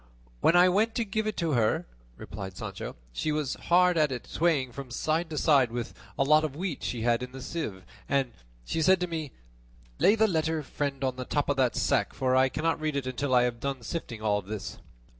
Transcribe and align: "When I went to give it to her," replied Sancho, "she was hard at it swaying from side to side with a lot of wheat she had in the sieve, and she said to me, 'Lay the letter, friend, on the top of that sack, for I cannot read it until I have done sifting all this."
"When 0.39 0.55
I 0.55 0.67
went 0.67 0.95
to 0.95 1.05
give 1.05 1.27
it 1.27 1.37
to 1.37 1.51
her," 1.51 1.85
replied 2.17 2.57
Sancho, 2.57 2.95
"she 3.13 3.31
was 3.31 3.53
hard 3.53 3.99
at 3.99 4.11
it 4.11 4.25
swaying 4.25 4.71
from 4.71 4.89
side 4.89 5.29
to 5.29 5.37
side 5.37 5.69
with 5.71 5.93
a 6.17 6.23
lot 6.23 6.43
of 6.43 6.55
wheat 6.55 6.81
she 6.81 7.03
had 7.03 7.21
in 7.21 7.33
the 7.33 7.39
sieve, 7.39 7.83
and 8.09 8.31
she 8.65 8.81
said 8.81 8.99
to 9.01 9.07
me, 9.07 9.31
'Lay 9.99 10.15
the 10.15 10.27
letter, 10.27 10.63
friend, 10.63 11.03
on 11.03 11.17
the 11.17 11.25
top 11.25 11.49
of 11.49 11.57
that 11.57 11.75
sack, 11.75 12.15
for 12.15 12.35
I 12.35 12.49
cannot 12.49 12.81
read 12.81 12.95
it 12.95 13.05
until 13.05 13.35
I 13.35 13.43
have 13.43 13.59
done 13.59 13.83
sifting 13.83 14.23
all 14.23 14.41
this." 14.41 14.79